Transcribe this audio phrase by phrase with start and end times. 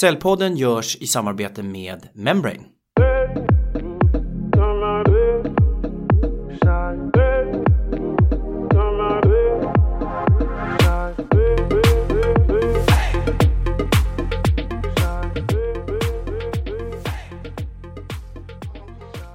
[0.00, 2.60] Cellpodden görs i samarbete med Membrane.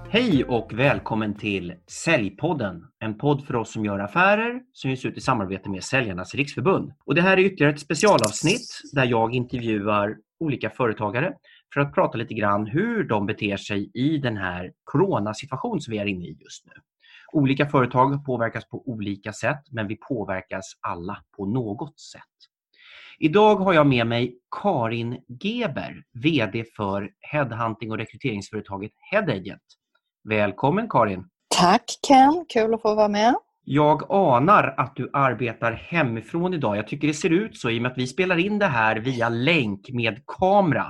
[0.09, 2.83] Hej och välkommen till Säljpodden.
[3.05, 6.93] En podd för oss som gör affärer som ges ut i samarbete med Säljarnas Riksförbund.
[7.05, 11.33] Och det här är ytterligare ett specialavsnitt där jag intervjuar olika företagare
[11.73, 15.97] för att prata lite grann hur de beter sig i den här coronasituation som vi
[15.97, 16.71] är inne i just nu.
[17.31, 22.21] Olika företag påverkas på olika sätt men vi påverkas alla på något sätt.
[23.19, 29.63] Idag har jag med mig Karin Geber, VD för headhunting och rekryteringsföretaget Headagent.
[30.23, 31.29] Välkommen Karin!
[31.57, 33.35] Tack Ken, kul att få vara med.
[33.63, 36.77] Jag anar att du arbetar hemifrån idag.
[36.77, 38.95] Jag tycker det ser ut så i och med att vi spelar in det här
[38.95, 40.85] via länk med kamera.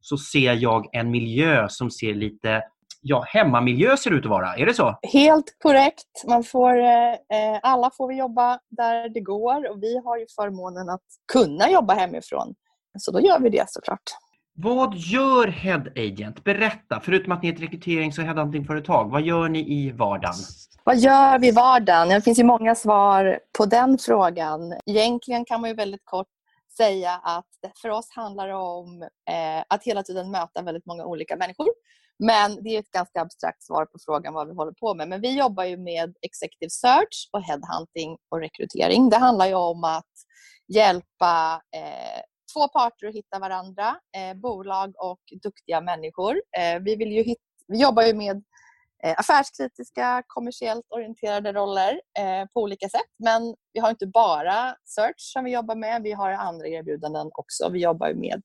[0.00, 2.62] Så ser jag en miljö som ser lite
[3.00, 4.54] ja, hemmamiljö ser ut att vara.
[4.54, 4.98] Är det så?
[5.12, 6.24] Helt korrekt.
[6.28, 10.88] Man får, eh, alla får vi jobba där det går och vi har ju förmånen
[10.88, 12.54] att kunna jobba hemifrån.
[12.98, 14.23] Så då gör vi det såklart.
[14.56, 16.44] Vad gör Head Agent?
[16.44, 20.34] Berätta, förutom att ni är ett rekryterings och headhuntingföretag, vad gör ni i vardagen?
[20.84, 22.08] Vad gör vi i vardagen?
[22.08, 24.74] Det finns ju många svar på den frågan.
[24.86, 26.26] Egentligen kan man ju väldigt kort
[26.76, 27.46] säga att
[27.82, 31.68] för oss handlar det om eh, att hela tiden möta väldigt många olika människor.
[32.18, 35.08] Men det är ett ganska abstrakt svar på frågan vad vi håller på med.
[35.08, 39.10] Men vi jobbar ju med executive search och headhunting och rekrytering.
[39.10, 40.12] Det handlar ju om att
[40.68, 42.22] hjälpa eh,
[42.54, 46.42] två parter att hitta varandra, eh, bolag och duktiga människor.
[46.58, 47.38] Eh, vi, vill ju hit,
[47.68, 48.42] vi jobbar ju med
[49.04, 53.10] eh, affärskritiska, kommersiellt orienterade roller eh, på olika sätt.
[53.18, 57.68] Men vi har inte bara search som vi jobbar med, vi har andra erbjudanden också.
[57.68, 58.42] Vi jobbar med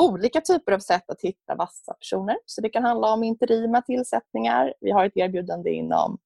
[0.00, 2.36] olika typer av sätt att hitta vassa personer.
[2.46, 4.74] Så det kan handla om interima tillsättningar.
[4.80, 6.18] Vi har ett erbjudande inom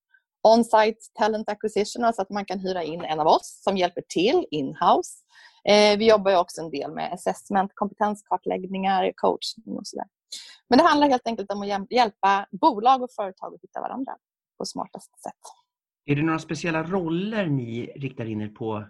[0.42, 4.46] on-site talent acquisition, alltså att man kan hyra in en av oss som hjälper till
[4.50, 5.10] in-house.
[5.68, 10.06] Eh, vi jobbar också en del med assessment, kompetenskartläggningar, coachning och sådär.
[10.68, 14.16] Men det handlar helt enkelt om att hjälpa bolag och företag att hitta varandra
[14.58, 15.32] på smartaste sätt.
[16.04, 18.84] Är det några speciella roller ni riktar in er på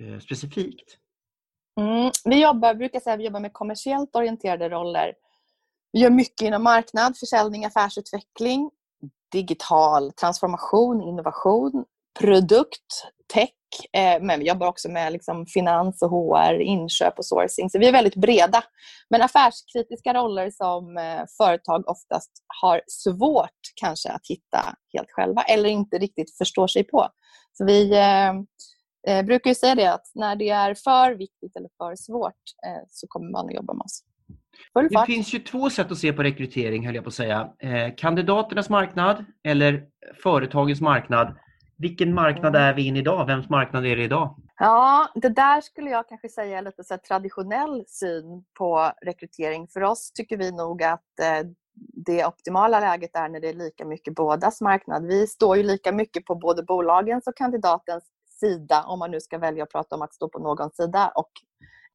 [0.00, 0.96] eh, specifikt?
[1.80, 5.14] Mm, vi jobbar, brukar säga vi jobbar med kommersiellt orienterade roller.
[5.92, 8.70] Vi gör mycket inom marknad, försäljning, affärsutveckling,
[9.32, 11.84] digital transformation, innovation,
[12.18, 13.50] produkt, tech.
[13.92, 17.70] Eh, men vi jobbar också med liksom finans och HR, inköp och sourcing.
[17.70, 18.64] Så vi är väldigt breda.
[19.10, 22.30] Men affärskritiska roller som eh, företag oftast
[22.62, 27.08] har svårt kanske att hitta helt själva eller inte riktigt förstår sig på.
[27.52, 27.92] Så vi
[29.08, 32.32] eh, brukar säga det att när det är för viktigt eller för svårt
[32.66, 34.02] eh, så kommer man att jobba med oss.
[34.90, 37.48] Det finns ju två sätt att se på rekrytering, höll jag på att säga.
[37.58, 39.82] Eh, kandidaternas marknad eller
[40.22, 41.36] företagens marknad.
[41.78, 43.26] Vilken marknad är vi in idag?
[43.26, 44.36] Vems marknad är det idag?
[44.58, 49.68] Ja, det där skulle jag kanske säga är lite så traditionell syn på rekrytering.
[49.68, 51.48] För oss tycker vi nog att eh,
[52.06, 55.06] det optimala läget är när det är lika mycket bådas marknad.
[55.06, 58.04] Vi står ju lika mycket på både bolagens och kandidatens
[58.40, 61.12] sida, om man nu ska välja att prata om att stå på någon sida.
[61.14, 61.30] Och,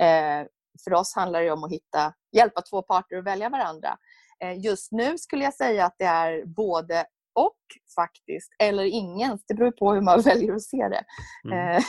[0.06, 0.46] eh,
[0.84, 3.98] för oss handlar det om att hitta, hjälpa två parter att välja varandra.
[4.40, 7.58] Eh, just nu skulle jag säga att det är både och
[7.96, 9.44] faktiskt, eller ingens.
[9.48, 11.04] Det beror på hur man väljer att se det.
[11.46, 11.78] Mm.
[11.78, 11.84] Eh,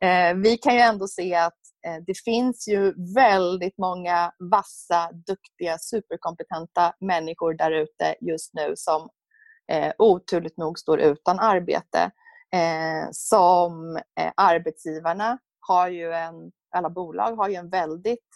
[0.30, 5.78] eh, vi kan ju ändå se att eh, det finns ju väldigt många vassa, duktiga,
[5.78, 9.08] superkompetenta människor där ute just nu som
[9.72, 12.10] eh, oturligt nog står utan arbete.
[12.54, 13.98] Eh, som
[14.36, 16.34] arbetsgivarna har ju en,
[16.76, 18.26] alla bolag har ju en väldigt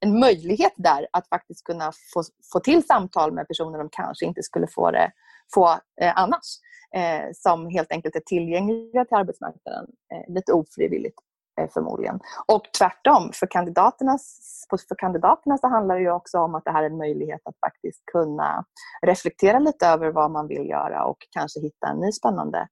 [0.00, 2.22] en möjlighet där att faktiskt kunna få,
[2.52, 5.12] få till samtal med personer de kanske inte skulle få, det,
[5.54, 5.68] få
[6.00, 6.58] eh, annars.
[6.94, 11.18] Eh, som helt enkelt är tillgängliga till arbetsmarknaden eh, lite ofrivilligt
[11.60, 12.20] eh, förmodligen.
[12.46, 14.40] Och tvärtom, för kandidaternas,
[14.88, 17.58] för kandidaterna så handlar det ju också om att det här är en möjlighet att
[17.60, 18.64] faktiskt kunna
[19.06, 22.68] reflektera lite över vad man vill göra och kanske hitta en ny spännande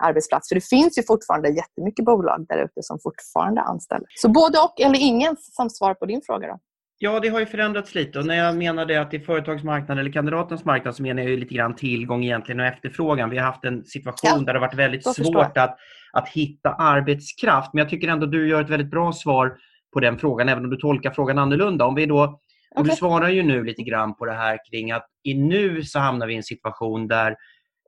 [0.00, 0.48] arbetsplats.
[0.48, 4.06] För det finns ju fortfarande jättemycket bolag där ute som fortfarande anställer.
[4.14, 6.58] Så både och, eller ingen som svar på din fråga då?
[7.00, 10.12] Ja, det har ju förändrats lite och när jag menade att det är företagsmarknaden eller
[10.12, 13.30] kandidatens marknad så menar jag ju lite grann tillgång egentligen och efterfrågan.
[13.30, 15.76] Vi har haft en situation ja, där det har varit väldigt svårt att,
[16.12, 17.70] att hitta arbetskraft.
[17.72, 19.56] Men jag tycker ändå du gör ett väldigt bra svar
[19.92, 21.84] på den frågan, även om du tolkar frågan annorlunda.
[21.84, 22.40] Om vi då,
[22.76, 25.98] och du svarar ju nu lite grann på det här kring att i nu så
[25.98, 27.36] hamnar vi i en situation där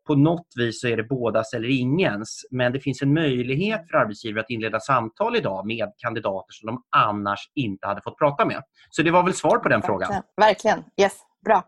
[0.07, 2.47] på något vis så är det bådas eller ingens.
[2.51, 6.83] Men det finns en möjlighet för arbetsgivare att inleda samtal idag med kandidater som de
[6.97, 8.63] annars inte hade fått prata med.
[8.91, 10.01] Så det var väl svar på den Verkligen.
[10.09, 10.23] frågan.
[10.37, 10.85] Verkligen.
[11.01, 11.63] Yes, bra.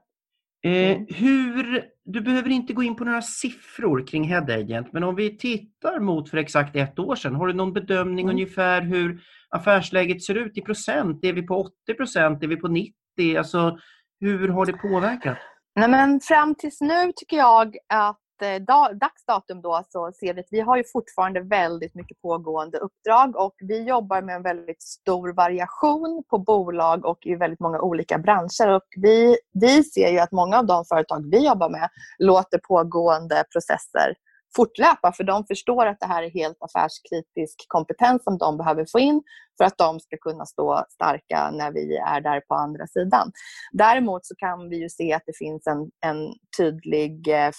[0.64, 1.06] Eh, Mm.
[1.08, 5.38] hur, du behöver inte gå in på några siffror kring Head Agent, men om vi
[5.38, 8.34] tittar mot för exakt ett år sedan, har du någon bedömning Mm.
[8.34, 9.20] ungefär hur
[9.50, 11.24] affärsläget ser ut i procent?
[11.24, 12.42] Är vi på 80 procent?
[12.42, 12.92] Är vi på 90?
[13.38, 13.78] Alltså,
[14.20, 15.38] hur har det påverkat?
[15.76, 18.62] Nej, men fram tills nu tycker jag att Eh,
[18.94, 23.36] dags datum då så ser vi att vi har ju fortfarande väldigt mycket pågående uppdrag
[23.36, 28.18] och vi jobbar med en väldigt stor variation på bolag och i väldigt många olika
[28.18, 28.68] branscher.
[28.68, 33.44] Och vi, vi ser ju att många av de företag vi jobbar med låter pågående
[33.52, 34.14] processer
[34.56, 38.98] fortlöpa för de förstår att det här är helt affärskritisk kompetens som de behöver få
[38.98, 39.22] in
[39.58, 43.32] för att de ska kunna stå starka när vi är där på andra sidan.
[43.72, 47.50] Däremot så kan vi ju se att det finns en, en tydlig eh,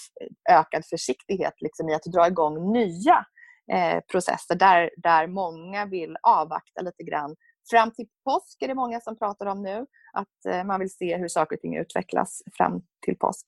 [0.50, 3.26] ökad försiktighet liksom i att dra igång nya
[3.72, 7.36] eh, processer där, där många vill avvakta lite grann.
[7.70, 11.16] Fram till påsk är det många som pratar om nu att eh, man vill se
[11.16, 13.44] hur saker och ting utvecklas fram till påsk.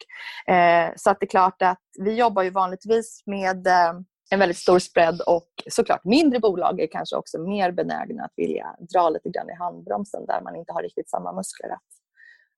[0.46, 3.92] Eh, så att det är klart att vi jobbar ju vanligtvis med eh,
[4.30, 8.76] en väldigt stor spread och såklart mindre bolag är kanske också mer benägna att vilja
[8.94, 11.82] dra lite grann i handbromsen där man inte har riktigt samma muskler att,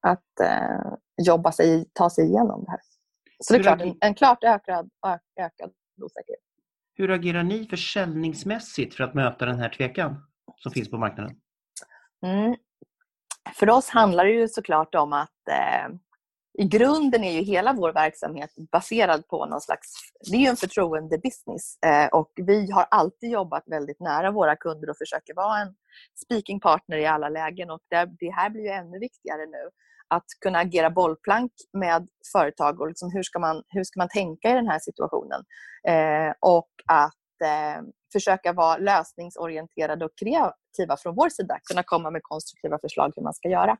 [0.00, 0.48] att
[1.26, 2.80] jobba sig, ta sig igenom det här.
[3.44, 4.90] Så det är klart, en, en klart ökad,
[5.40, 5.70] ökad
[6.02, 6.40] osäkerhet.
[6.94, 10.16] Hur agerar ni försäljningsmässigt för att möta den här tvekan
[10.56, 11.36] som finns på marknaden?
[12.26, 12.56] Mm.
[13.54, 15.88] För oss handlar det ju såklart om att eh,
[16.58, 19.92] i grunden är ju hela vår verksamhet baserad på någon slags...
[20.30, 24.90] Det är ju en förtroendebusiness eh, och vi har alltid jobbat väldigt nära våra kunder
[24.90, 25.74] och försöker vara en
[26.24, 29.70] speaking partner i alla lägen och det, det här blir ju ännu viktigare nu.
[30.08, 34.50] Att kunna agera bollplank med företag och liksom hur, ska man, hur ska man tänka
[34.50, 35.44] i den här situationen?
[35.88, 37.82] Eh, och att eh,
[38.12, 40.16] försöka vara lösningsorienterade och
[40.78, 41.58] kreativa från vår sida.
[41.70, 43.76] Kunna komma med konstruktiva förslag hur man ska göra.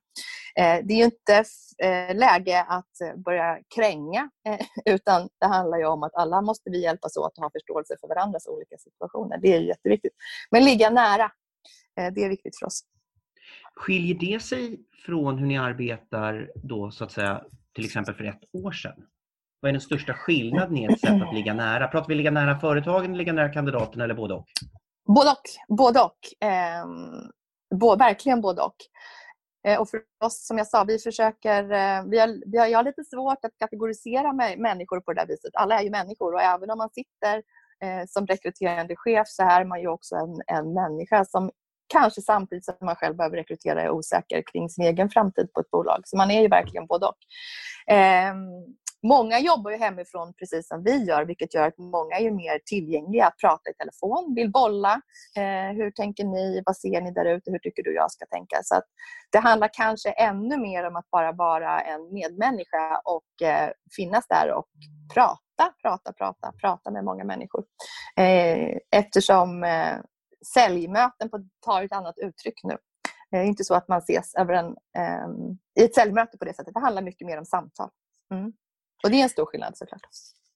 [0.57, 1.45] Eh, det är ju inte
[1.83, 6.83] eh, läge att börja kränga eh, utan det handlar ju om att alla måste vi
[6.83, 9.39] hjälpas åt och ha förståelse för varandras olika situationer.
[9.43, 10.13] Det är jätteviktigt.
[10.51, 11.31] Men ligga nära,
[12.15, 12.81] det är viktigt för oss.
[13.75, 18.41] Skiljer det sig från hur ni arbetar då så att säga till exempel för ett
[18.53, 19.03] år sedan?
[19.61, 21.89] Vad är den största skillnaden i ert sätt att ligga nära?
[21.89, 24.47] Pratar vi ligga nära företagen, ligga nära kandidaterna eller både och?
[25.15, 25.77] Både och.
[25.77, 26.49] Både och.
[26.49, 26.87] Eh,
[27.75, 28.77] bo, verkligen både och.
[29.67, 31.63] Eh, och för oss, som jag sa, vi försöker...
[31.63, 35.21] Eh, vi har, vi har, jag har lite svårt att kategorisera med, människor på det
[35.21, 35.51] där viset.
[35.55, 37.37] Alla är ju människor och även om man sitter
[37.85, 41.51] eh, som rekryterande chef så är man ju också en, en människa som
[41.89, 45.71] kanske samtidigt som man själv behöver rekrytera är osäker kring sin egen framtid på ett
[45.71, 46.01] bolag.
[46.05, 47.19] Så man är ju verkligen både och.
[47.91, 48.37] Ehm,
[49.07, 53.27] Många jobbar ju hemifrån precis som vi gör vilket gör att många är mer tillgängliga
[53.27, 55.01] att prata i telefon, vill bolla.
[55.37, 56.63] Eh, hur tänker ni?
[56.67, 57.51] Vad ser ni där ute?
[57.51, 58.57] Hur tycker du jag ska tänka?
[58.63, 58.85] Så att
[59.31, 64.53] Det handlar kanske ännu mer om att bara vara en medmänniska och eh, finnas där
[64.53, 64.67] och
[65.15, 67.65] prata, prata, prata, prata med många människor.
[68.17, 69.97] Eh, eftersom eh,
[70.55, 72.77] säljmöten på, tar ett annat uttryck nu.
[73.31, 74.67] Det är inte så att man ses över en,
[74.99, 75.29] eh,
[75.81, 76.75] i ett säljmöte på det sättet.
[76.75, 77.91] Det handlar mycket mer om samtal.
[78.35, 78.53] Mm.
[79.03, 80.09] Och det är en stor skillnad såklart.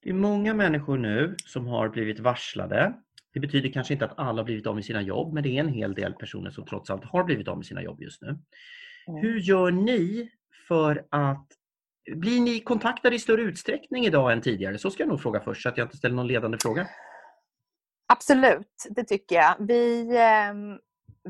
[0.03, 2.95] Det är många människor nu som har blivit varslade.
[3.35, 5.61] Det betyder kanske inte att alla har blivit av med sina jobb, men det är
[5.61, 8.29] en hel del personer som trots allt har blivit av med sina jobb just nu.
[8.29, 9.21] Mm.
[9.21, 10.31] Hur gör ni
[10.69, 11.47] för att...
[12.15, 14.79] Blir ni kontaktade i större utsträckning idag än tidigare?
[14.79, 16.89] Så ska jag nog fråga först, så att jag inte ställer någon ledande fråga.
[18.07, 19.55] Absolut, det tycker jag.
[19.59, 20.55] Vi, eh,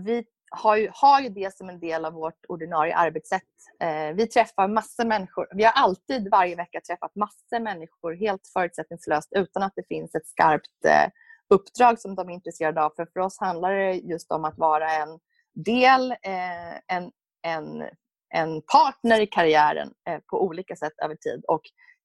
[0.02, 3.42] vi har, ju, har ju det som en del av vårt ordinarie arbetssätt.
[3.80, 5.48] Eh, vi träffar massor människor.
[5.54, 10.26] Vi har alltid varje vecka träffat massor människor helt förutsättningslöst utan att det finns ett
[10.26, 11.10] skarpt eh,
[11.54, 12.92] uppdrag som de är intresserade av.
[12.96, 15.18] För, för oss handlar det just om att vara en
[15.54, 17.10] del, eh, en,
[17.42, 17.88] en,
[18.34, 21.44] en partner i karriären eh, på olika sätt över tid.
[21.48, 21.62] Och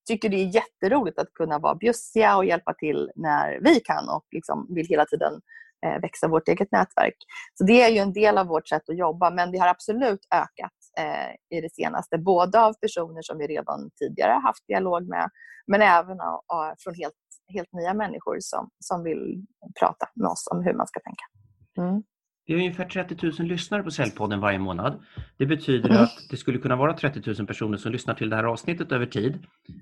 [0.08, 4.26] tycker det är jätteroligt att kunna vara bjussiga och hjälpa till när vi kan och
[4.32, 5.42] liksom vill hela tiden
[5.86, 7.16] Eh, växa vårt eget nätverk.
[7.54, 10.20] Så Det är ju en del av vårt sätt att jobba men det har absolut
[10.36, 12.18] ökat eh, i det senaste.
[12.18, 15.30] Både av personer som vi redan tidigare haft dialog med
[15.68, 17.14] men även av, av, från helt,
[17.54, 19.46] helt nya människor som, som vill
[19.80, 21.26] prata med oss om hur man ska tänka.
[21.78, 22.04] Mm.
[22.48, 25.04] Vi har ungefär 30 000 lyssnare på Säljpodden varje månad.
[25.38, 26.04] Det betyder Mm.
[26.04, 29.06] att det skulle kunna vara 30 000 personer som lyssnar till det här avsnittet över
[29.06, 29.34] tid.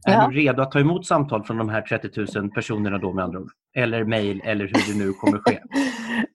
[0.07, 0.27] Är Ja.
[0.29, 3.39] du redo att ta emot samtal från de här 30 000 personerna då med andra
[3.39, 3.51] ord?
[3.77, 5.59] Eller mejl eller hur det nu kommer ske?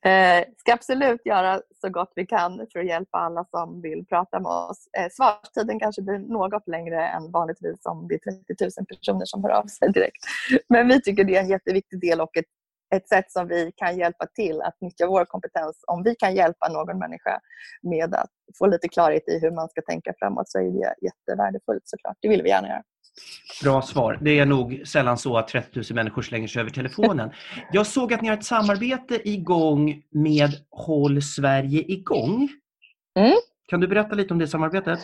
[0.05, 4.41] Eh, ska absolut göra så gott vi kan för att hjälpa alla som vill prata
[4.41, 4.89] med oss.
[4.99, 8.19] Eh, svarstiden kanske blir något längre än vanligtvis om det är
[8.59, 10.25] 30 000 personer som hör av sig direkt.
[10.69, 12.45] Men vi tycker det är en jätteviktig del och ett,
[12.95, 15.85] ett sätt som vi kan hjälpa till att nyttja vår kompetens.
[15.87, 17.41] Om vi kan hjälpa någon människa
[17.83, 21.83] med att få lite klarhet i hur man ska tänka framåt så är det jättevärdefullt
[21.85, 22.17] såklart.
[22.21, 22.83] Det vill vi gärna göra.
[23.63, 24.19] Bra svar.
[24.21, 27.31] Det är nog sällan så att 30 000 människor slänger sig över telefonen.
[27.73, 32.49] Jag såg att ni har ett samarbete igång med Håll Sverige igång.
[33.19, 33.37] Mm.
[33.69, 35.01] Kan du berätta lite om det samarbetet?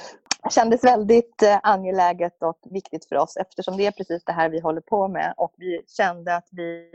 [0.47, 4.49] Det kändes väldigt eh, angeläget och viktigt för oss eftersom det är precis det här
[4.49, 6.91] vi håller på med och vi kände att vi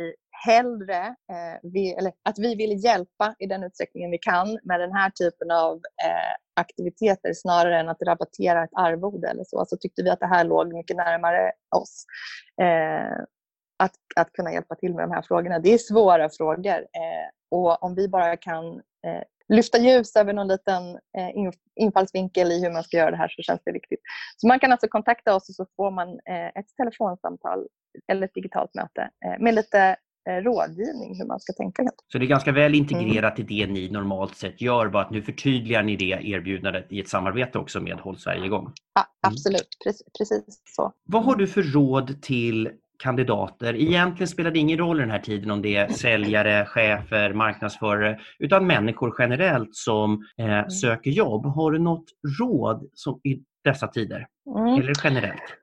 [0.46, 4.91] hellre eh, vi, eller att vi vill hjälpa i den utsträckningen vi kan med den
[4.91, 9.65] här typen av eh, aktiviteter snarare än att rabattera ett arvode eller så.
[9.67, 12.05] Så tyckte vi att det här låg mycket närmare oss.
[12.62, 13.24] Eh,
[13.79, 15.60] att, att kunna hjälpa till med de här frågorna.
[15.60, 18.65] Det är svåra frågor eh, och om vi bara kan
[19.08, 20.84] eh, lyfta ljus över någon liten
[21.17, 24.00] eh, in, infallsvinkel i hur man ska göra det här så känns det viktigt.
[24.38, 27.67] Så man kan alltså kontakta oss och så får man eh, ett telefonsamtal
[28.12, 29.96] eller ett digitalt möte eh, med lite
[30.27, 31.84] rådgivning hur man ska tänka.
[32.08, 35.22] Så det är ganska väl integrerat i det ni normalt sett gör, bara att nu
[35.22, 38.74] förtydligar ni det erbjudandet i ett samarbete också med Håll Sverige igång.
[38.96, 40.93] Ja, absolut, precis, precis så.
[41.03, 42.70] Vad har du för råd till
[43.01, 43.75] kandidater?
[43.75, 48.20] Egentligen spelar det ingen roll i den här tiden om det är säljare, chefer, marknadsförare,
[48.39, 51.46] utan människor generellt som eh, söker jobb.
[51.46, 52.05] Har du något
[52.39, 54.27] råd som, i dessa tider?
[54.58, 54.74] Mm.
[54.74, 55.62] Eller generellt?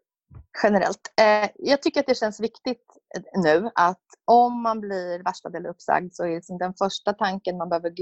[0.63, 1.13] generellt.
[1.21, 2.85] Eh, jag tycker att det känns viktigt
[3.17, 7.57] eh, nu att om man blir varslad eller uppsagd så är liksom den första tanken
[7.57, 7.93] man behöver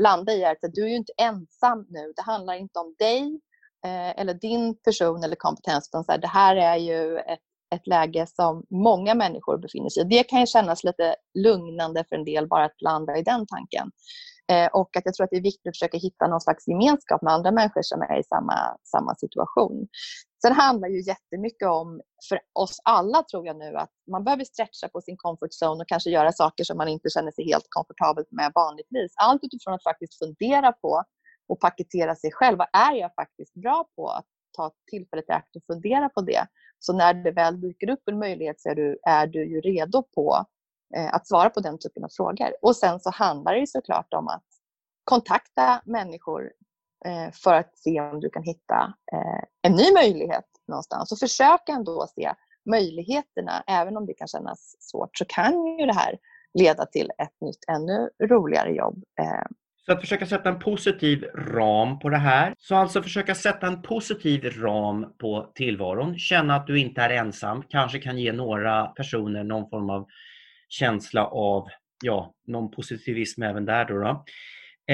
[0.00, 2.12] landa i är att du är ju inte ensam nu.
[2.16, 3.40] Det handlar inte om dig
[3.84, 7.38] eh, eller din person eller kompetens utan så här, det här är ju ett,
[7.74, 10.06] ett läge som många människor befinner sig i.
[10.06, 13.90] Det kan ju kännas lite lugnande för en del bara att landa i den tanken.
[14.52, 17.22] Eh, och att jag tror att det är viktigt att försöka hitta någon slags gemenskap
[17.22, 19.88] med andra människor som är i samma, samma situation.
[20.42, 24.88] Sen handlar ju jättemycket om, för oss alla tror jag nu, att man behöver stretcha
[24.92, 28.24] på sin comfort zone och kanske göra saker som man inte känner sig helt komfortabel
[28.30, 29.12] med vanligtvis.
[29.16, 31.04] Allt utifrån att faktiskt fundera på
[31.48, 32.58] och paketera sig själv.
[32.58, 34.08] Vad är jag faktiskt bra på?
[34.08, 36.46] Att ta tillfället i akt och fundera på det.
[36.78, 40.02] Så när det väl dyker upp en möjlighet så är du, är du ju redo
[40.02, 40.44] på
[40.96, 42.52] eh, att svara på den typen av frågor.
[42.62, 44.44] Och sen så handlar det ju såklart om att
[45.04, 46.52] kontakta människor
[47.04, 51.12] eh, för att se om du kan hitta eh, en ny möjlighet någonstans.
[51.12, 52.32] Och försök ändå se
[52.70, 53.64] möjligheterna.
[53.66, 56.18] Även om det kan kännas svårt så kan ju det här
[56.54, 59.04] leda till ett nytt, ännu roligare jobb.
[59.20, 59.46] Eh,
[59.88, 62.54] så att försöka sätta en positiv ram på det här.
[62.58, 66.18] Så alltså försöka sätta en positiv ram på tillvaron.
[66.18, 67.62] Känna att du inte är ensam.
[67.68, 70.06] Kanske kan ge några personer någon form av
[70.68, 71.68] känsla av
[72.04, 73.84] ja, någon positivism även där.
[73.84, 74.24] Då, då.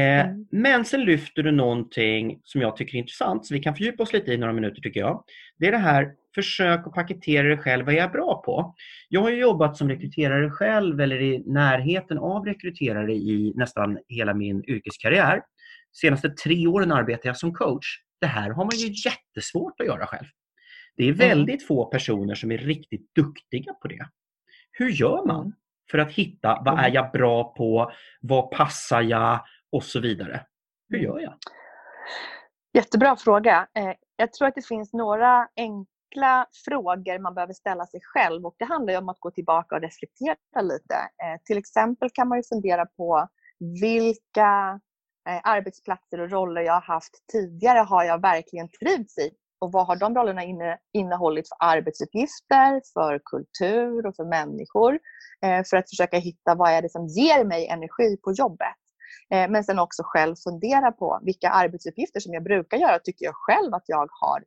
[0.01, 0.47] Eh, Mm.
[0.51, 4.13] Men sen lyfter du någonting som jag tycker är intressant, så vi kan fördjupa oss
[4.13, 5.25] lite i några minuter tycker jag.
[5.59, 8.75] Det är det här, försök att paketera dig själv, vad är jag bra på?
[9.09, 14.35] Jag har ju jobbat som rekryterare själv eller i närheten av rekryterare i nästan hela
[14.35, 15.43] min yrkeskarriär.
[15.93, 17.87] senaste tre åren arbetar jag som coach.
[18.21, 20.27] Det här har man ju jättesvårt att göra själv.
[20.97, 24.09] Det är väldigt få personer som är riktigt duktiga på det.
[24.73, 25.53] Hur gör man
[25.91, 29.41] för att hitta vad är jag bra på, vad passar jag
[29.73, 30.41] och så vidare?
[30.89, 31.35] Hur gör jag?
[32.75, 33.69] Jättebra fråga.
[33.77, 35.94] Eh, Jag tror att det finns några enkla
[36.65, 38.47] frågor man behöver ställa sig själv.
[38.47, 40.95] Och Det handlar ju om att gå tillbaka och reflektera lite.
[40.95, 43.29] Eh, Till exempel kan man ju fundera på
[43.81, 44.81] vilka
[45.29, 49.31] eh, arbetsplatser och roller jag har haft tidigare har jag verkligen trivts i?
[49.59, 54.99] Och vad har de rollerna inne, innehållit för arbetsuppgifter, för kultur och för människor?
[55.45, 58.77] Eh, För att försöka hitta vad är det som ger mig energi på jobbet.
[59.31, 63.35] Eh, Men sen också själv fundera på vilka arbetsuppgifter som jag brukar göra tycker jag
[63.35, 64.45] själv att jag har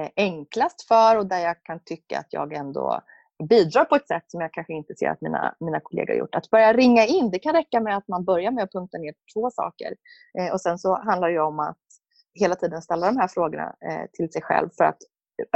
[0.00, 3.00] Eh, enklast för och där jag kan tycka att jag ändå
[3.48, 6.34] bidrar på ett sätt som jag kanske inte ser att mina, mina kollegor har gjort.
[6.34, 9.14] Att börja ringa in, det kan räcka med att man börjar med att punkta ner
[9.34, 9.94] två saker.
[10.38, 11.78] Eh, och sen så handlar det om att
[12.34, 14.98] hela tiden ställa de här frågorna eh, till sig själv för att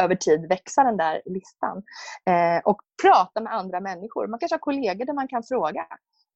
[0.01, 1.83] över tid växa den där listan.
[2.31, 4.27] Eh, och prata med andra människor.
[4.27, 5.87] Man kanske har kollegor där man kan fråga.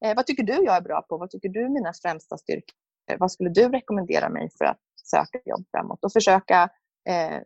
[0.05, 1.17] Eh, vad tycker du jag är bra på?
[1.17, 2.75] Vad tycker du är mina främsta styrkor?
[3.19, 6.03] Vad skulle du rekommendera mig för att söka jobb framåt?
[6.05, 6.69] Och försöka
[7.09, 7.41] eh,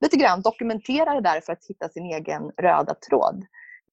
[0.00, 3.46] lite grann dokumentera det där för att hitta sin egen röda tråd.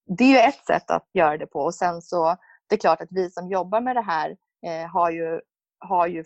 [0.06, 1.60] Det är ju ett sätt att göra det på.
[1.60, 2.36] Och sen så,
[2.68, 5.42] det är klart att vi som jobbar med det här eh, har ju
[5.80, 6.24] har ju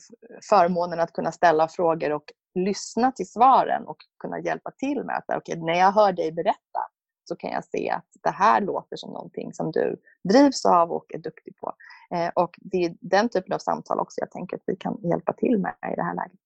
[0.49, 2.23] förmånen att kunna ställa frågor och
[2.55, 6.79] lyssna till svaren och kunna hjälpa till med att okay, när jag hör dig berätta
[7.23, 11.05] så kan jag se att det här låter som någonting som du drivs av och
[11.13, 11.73] är duktig på.
[12.15, 15.33] Eh, och det är den typen av samtal också jag tänker att vi kan hjälpa
[15.33, 16.39] till med i det här läget.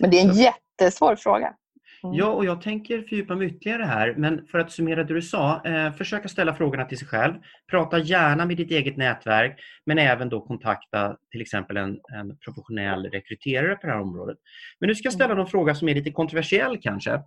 [0.00, 1.54] Men det är en jättesvår fråga.
[2.04, 2.16] Mm.
[2.16, 5.64] Ja, och jag tänker fördjupa mig ytterligare här, men för att summera det du sa,
[5.64, 7.34] eh, försöka ställa frågorna till sig själv.
[7.70, 13.10] Prata gärna med ditt eget nätverk, men även då kontakta till exempel en, en professionell
[13.10, 14.38] rekryterare på det här området.
[14.80, 15.38] Men nu ska jag ställa mm.
[15.38, 17.22] någon fråga som är lite kontroversiell kanske.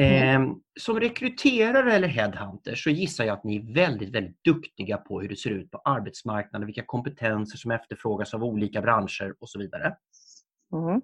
[0.00, 0.42] Mm.
[0.42, 5.20] Eh, som rekryterare eller headhunter så gissar jag att ni är väldigt, väldigt duktiga på
[5.20, 9.58] hur det ser ut på arbetsmarknaden, vilka kompetenser som efterfrågas av olika branscher och så
[9.58, 9.94] vidare.
[10.72, 11.00] Mm.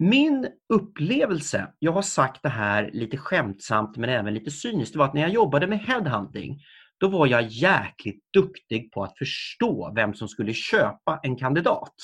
[0.00, 5.14] Min upplevelse, jag har sagt det här lite skämtsamt men även lite cyniskt, var att
[5.14, 6.60] när jag jobbade med headhunting
[7.00, 11.94] då var jag jäkligt duktig på att förstå vem som skulle köpa en kandidat.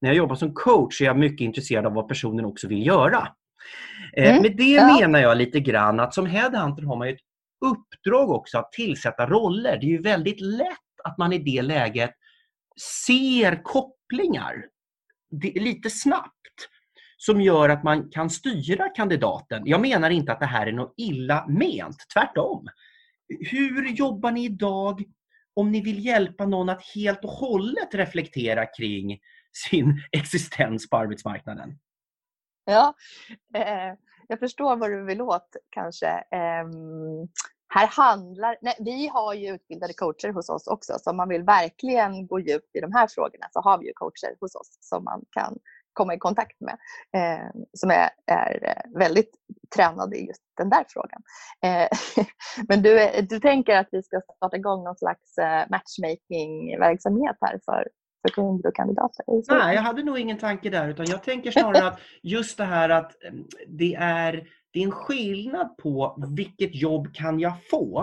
[0.00, 3.28] När jag jobbar som coach är jag mycket intresserad av vad personen också vill göra.
[4.16, 4.42] Eh, mm.
[4.42, 4.98] Med det ja.
[4.98, 7.20] menar jag lite grann att som headhunter har man ett
[7.64, 9.78] uppdrag också att tillsätta roller.
[9.80, 12.10] Det är ju väldigt lätt att man i det läget
[13.06, 14.64] ser kopplingar
[15.54, 16.41] lite snabbt
[17.24, 19.62] som gör att man kan styra kandidaten.
[19.64, 22.68] Jag menar inte att det här är något illa ment, tvärtom.
[23.50, 25.04] Hur jobbar ni idag
[25.54, 29.18] om ni vill hjälpa någon att helt och hållet reflektera kring
[29.70, 31.78] sin existens på arbetsmarknaden?
[32.64, 32.94] Ja,
[33.54, 33.94] eh,
[34.28, 36.06] jag förstår vad du vill åt kanske.
[36.08, 36.68] Eh,
[37.68, 41.42] här handlar, nej, vi har ju utbildade coacher hos oss också, så om man vill
[41.42, 45.04] verkligen gå djupt i de här frågorna så har vi ju coacher hos oss som
[45.04, 45.58] man kan
[45.92, 46.76] komma i kontakt med
[47.16, 49.30] eh, som är, är, eh, väldigt
[49.76, 51.22] tränade i just den där frågan.
[51.64, 51.88] Eh,
[52.68, 57.88] men du, du tänker att vi ska starta igång någon slags eh, matchmaking-verksamhet här för,
[58.22, 59.24] för kunder och kandidater?
[59.48, 62.88] Nej, jag hade nog ingen tanke där utan jag tänker snarare att just det här
[62.88, 63.32] att eh,
[63.66, 68.02] det är, det är en skillnad på vilket jobb kan jag få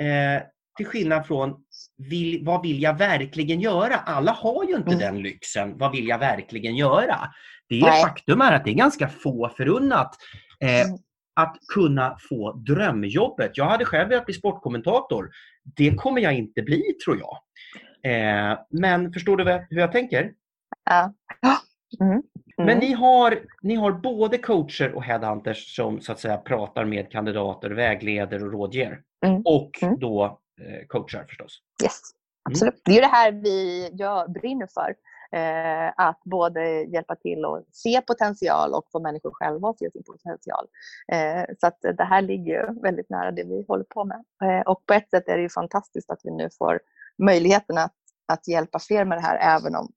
[0.00, 0.42] eh,
[0.76, 1.56] till skillnad från
[1.96, 3.94] vill, vad vill jag verkligen göra?
[3.96, 4.98] Alla har ju inte mm.
[4.98, 5.78] den lyxen.
[5.78, 7.16] Vad vill jag verkligen göra?
[7.68, 10.16] Det är faktum är att det är ganska få förunnat
[10.60, 10.98] eh, mm.
[11.36, 13.50] att kunna få drömjobbet.
[13.54, 15.30] Jag hade själv velat bli sportkommentator.
[15.76, 17.38] Det kommer jag inte bli tror jag.
[18.12, 20.32] Eh, men förstår du hur jag tänker?
[20.84, 21.12] Ja.
[22.00, 22.22] Mm.
[22.58, 22.66] Mm.
[22.66, 27.10] Men ni har, ni har både coacher och headhunters som så att säga pratar med
[27.10, 29.00] kandidater, vägleder och rådger.
[29.26, 29.42] Mm.
[29.44, 29.98] Och mm.
[29.98, 30.40] då
[30.88, 31.62] coachar förstås.
[31.82, 32.52] Yes, mm.
[32.52, 32.74] absolut.
[32.74, 32.82] Mm.
[32.84, 34.94] Det är det här vi jag brinner för.
[35.32, 40.02] Eh, att både hjälpa till att se potential och få människor själva att se sin
[40.02, 40.66] potential.
[41.12, 44.24] Eh, så att det här ligger väldigt nära det vi håller på med.
[44.44, 46.80] Eh, och på ett sätt är det ju fantastiskt att vi nu får
[47.18, 47.94] möjligheten att,
[48.28, 49.92] att hjälpa fler med det här även om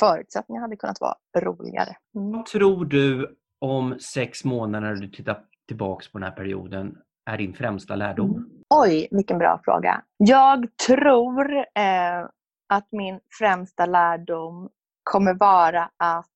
[0.00, 1.96] förutsättningarna hade kunnat vara roligare.
[2.16, 2.32] Mm.
[2.32, 6.96] Vad tror du om sex månader när du tittar tillbaks på den här perioden
[7.30, 8.30] är din främsta lärdom?
[8.30, 8.61] Mm.
[8.74, 10.02] Oj, vilken bra fråga.
[10.16, 12.22] Jag tror eh,
[12.68, 14.68] att min främsta lärdom
[15.02, 16.26] kommer vara att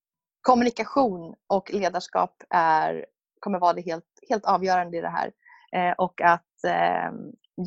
[0.41, 3.05] kommunikation och ledarskap är,
[3.39, 5.31] kommer vara det helt, helt avgörande i det här.
[5.71, 7.11] Eh, och att eh,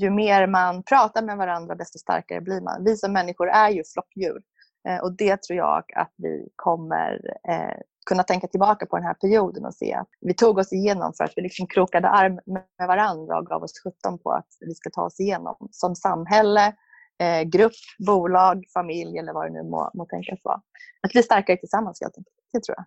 [0.00, 2.84] ju mer man pratar med varandra desto starkare blir man.
[2.84, 4.42] Vi som människor är ju flockdjur.
[4.88, 9.14] Eh, och det tror jag att vi kommer eh, kunna tänka tillbaka på den här
[9.14, 12.88] perioden och se att vi tog oss igenom för att vi liksom krokade arm med
[12.88, 16.74] varandra och gav oss sjutton på att vi ska ta oss igenom som samhälle,
[17.18, 17.72] eh, grupp,
[18.06, 20.62] bolag, familj eller vad det nu må, må tänkas vara.
[21.00, 22.36] Att vi är starkare tillsammans helt enkelt.
[22.52, 22.84] Det tror jag.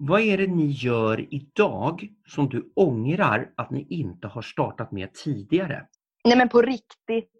[0.00, 5.14] Vad är det ni gör idag som du ångrar att ni inte har startat med
[5.14, 5.86] tidigare?
[6.24, 7.30] Nej men på riktigt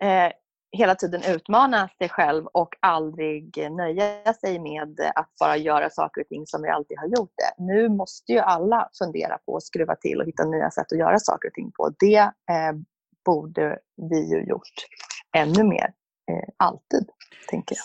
[0.00, 0.32] eh,
[0.72, 6.28] hela tiden utmana sig själv och aldrig nöja sig med att bara göra saker och
[6.28, 7.62] ting som vi alltid har gjort det.
[7.64, 11.18] Nu måste ju alla fundera på att skruva till och hitta nya sätt att göra
[11.18, 11.94] saker och ting på.
[11.98, 12.72] Det eh,
[13.24, 13.78] borde
[14.10, 14.74] vi ju gjort
[15.36, 15.92] ännu mer,
[16.30, 17.08] eh, alltid,
[17.48, 17.84] tänker jag.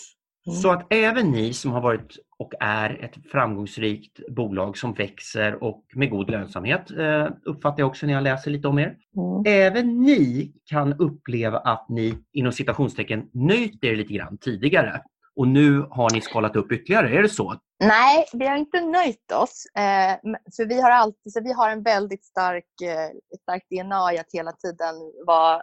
[0.53, 0.61] Mm.
[0.61, 5.83] Så att även ni som har varit och är ett framgångsrikt bolag som växer och
[5.95, 8.97] med god lönsamhet eh, uppfattar jag också när jag läser lite om er.
[9.17, 9.43] Mm.
[9.45, 15.01] Även ni kan uppleva att ni inom citationstecken nöjt er lite grann tidigare
[15.35, 17.17] och nu har ni skalat upp ytterligare.
[17.17, 17.55] Är det så?
[17.79, 19.65] Nej, vi har inte nöjt oss.
[19.77, 24.19] Eh, för vi har, alltid, så vi har en väldigt stark, eh, stark DNA i
[24.19, 25.61] att hela tiden vara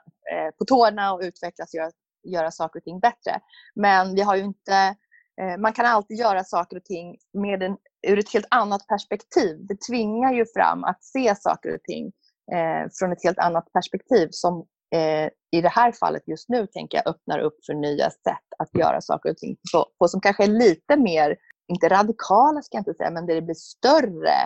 [0.58, 1.90] på tårna och utvecklas och göra
[2.24, 3.40] göra saker och ting bättre.
[3.74, 4.96] Men vi har ju inte,
[5.40, 7.76] Eh, man kan alltid göra saker och ting med en,
[8.06, 9.66] ur ett helt annat perspektiv.
[9.66, 12.12] Det tvingar ju fram att se saker och ting
[12.52, 16.98] eh, från ett helt annat perspektiv som eh, i det här fallet just nu tänker
[16.98, 20.44] jag öppnar upp för nya sätt att göra saker och ting på, på som kanske
[20.44, 21.36] är lite mer
[21.68, 24.36] inte radikala ska jag inte säga, men där det blir större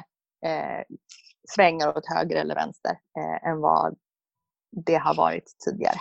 [0.46, 0.82] eh,
[1.54, 3.96] svängar åt höger eller vänster eh, än vad
[4.86, 5.98] det har varit tidigare.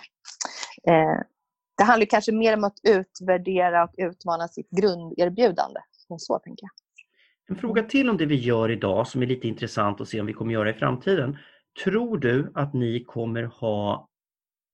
[0.88, 1.20] Eh,
[1.78, 5.80] det handlar kanske mer om att utvärdera och utmana sitt grunderbjudande.
[6.18, 6.72] Så tänker jag.
[7.50, 10.26] En fråga till om det vi gör idag som är lite intressant att se om
[10.26, 11.38] vi kommer göra i framtiden.
[11.84, 14.10] Tror du att ni kommer ha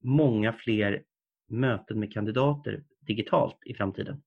[0.04, 1.04] många fler
[1.50, 4.22] möten med kandidater digitalt i framtiden?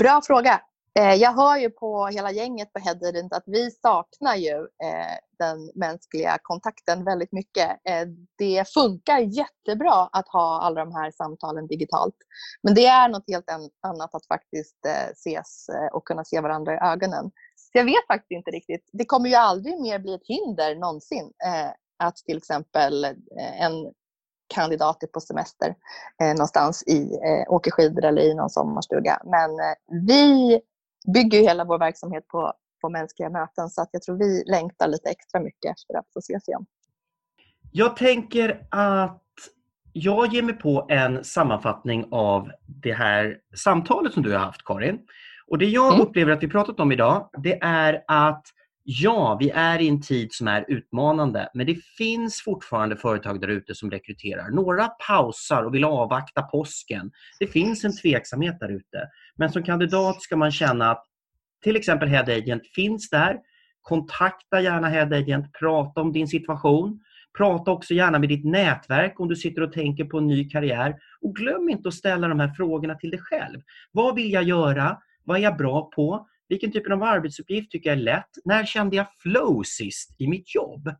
[0.00, 0.60] Bra fråga.
[0.98, 5.70] Eh, jag hör ju på hela gänget på Headident att vi saknar ju eh, den
[5.74, 7.70] mänskliga kontakten väldigt mycket.
[7.70, 8.06] Eh,
[8.38, 12.14] det funkar jättebra att ha alla de här samtalen digitalt.
[12.62, 13.50] Men det är något helt
[13.82, 17.30] annat att faktiskt ses och kunna se varandra i ögonen.
[17.56, 18.90] Så jag vet faktiskt inte riktigt.
[18.92, 21.32] Det kommer ju aldrig mer bli ett hinder någonsin
[21.98, 23.04] att till exempel
[23.60, 23.92] en
[24.54, 25.74] kandidat är på semester
[26.20, 29.22] någonstans i, åker skidor eller i någon sommarstuga.
[29.24, 29.50] Men
[30.06, 30.60] vi
[31.14, 34.88] bygger ju hela vår verksamhet på, på mänskliga möten så att jag tror vi längtar
[34.88, 36.66] lite extra mycket efter att få ses igen.
[37.72, 39.22] Jag tänker att
[39.92, 44.98] jag ger mig på en sammanfattning av det här samtalet som du har haft Karin.
[45.46, 46.06] Och Det jag mm.
[46.06, 48.42] upplever att vi pratat om idag det är att
[48.90, 53.48] ja, vi är i en tid som är utmanande men det finns fortfarande företag där
[53.48, 54.50] ute som rekryterar.
[54.50, 57.10] Några pausar och vill avvakta påsken.
[57.40, 59.08] Det finns en tveksamhet där ute.
[59.36, 61.04] Men som kandidat ska man känna att
[61.64, 63.36] till exempel Head Agent finns där.
[63.82, 67.00] Kontakta gärna Head Agent, prata om din situation.
[67.38, 70.96] Prata också gärna med ditt nätverk om du sitter och tänker på en ny karriär.
[71.20, 73.60] Och glöm inte att ställa de här frågorna till dig själv.
[73.92, 74.98] Vad vill jag göra?
[75.24, 76.26] Vad är jag bra på?
[76.48, 78.30] Vilken typ av arbetsuppgift tycker jag är lätt?
[78.44, 80.94] När kände jag flow sist i mitt jobb?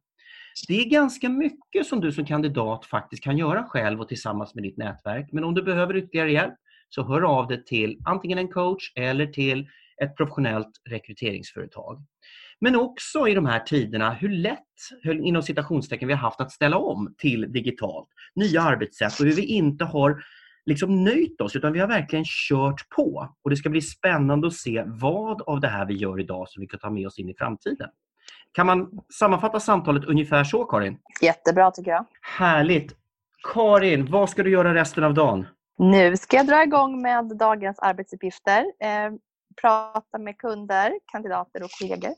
[0.68, 4.64] Det är ganska mycket som du som kandidat faktiskt kan göra själv och tillsammans med
[4.64, 5.28] ditt nätverk.
[5.32, 6.54] Men om du behöver ytterligare hjälp
[6.88, 9.68] så hör av dig till antingen en coach eller till
[10.02, 12.04] ett professionellt rekryteringsföretag.
[12.61, 14.58] Men också i de här tiderna hur lätt,
[15.04, 18.08] inom citationstecken, vi har haft att ställa om till digitalt.
[18.34, 20.22] Nya arbetssätt och hur vi inte har
[20.68, 23.28] liksom nöjt oss utan vi har verkligen kört på.
[23.44, 26.61] Och Det ska bli spännande att se vad av det här vi gör idag som
[26.61, 27.88] vi kan ta med oss in i framtiden.
[28.52, 30.98] Kan man sammanfatta samtalet ungefär så, Karin?
[31.22, 32.07] Jättebra tycker jag.
[32.22, 32.96] Härligt.
[33.52, 35.46] Karin, vad ska du göra resten av dagen?
[35.78, 38.61] Nu ska jag dra igång med dagens arbetsuppgifter.
[38.61, 39.12] Eh,
[39.61, 42.11] prata med kunder, kandidater och kollegor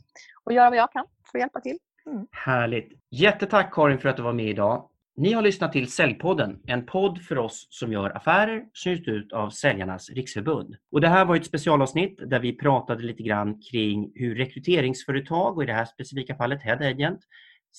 [0.45, 1.79] och göra vad jag kan för att hjälpa till.
[2.07, 2.27] Mm.
[2.31, 2.93] Härligt.
[3.11, 4.89] Jättetack Karin för att du var med idag.
[5.21, 9.33] Ni har lyssnat till Säljpodden, en podd för oss som gör affärer som ges ut
[9.33, 10.77] av Säljarnas riksförbund.
[10.93, 15.63] Och det här var ett specialavsnitt där vi pratade lite grann kring hur rekryteringsföretag och
[15.63, 17.21] i det här specifika fallet Head Agent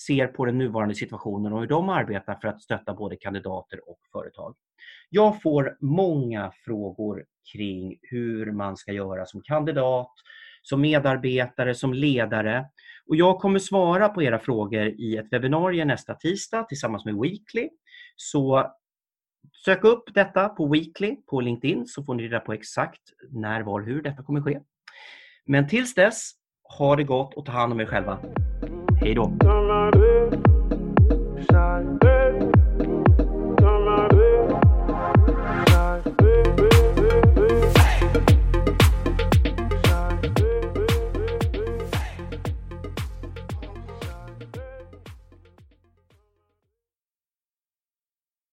[0.07, 3.99] ser på den nuvarande situationen och hur de arbetar för att stötta både kandidater och
[4.11, 4.55] företag.
[5.09, 10.11] Jag får många frågor kring hur man ska göra som kandidat,
[10.61, 12.65] som medarbetare, som ledare.
[13.11, 17.69] Och jag kommer svara på era frågor i ett webbinarie nästa tisdag tillsammans med Weekly.
[18.15, 18.71] Så
[19.65, 23.81] sök upp detta på Weekly på LinkedIn så får ni reda på exakt när, var,
[23.81, 24.59] hur detta kommer ske.
[25.45, 26.31] Men tills dess,
[26.77, 28.19] ha det gott och ta hand om er själva.
[29.01, 29.31] Hej då!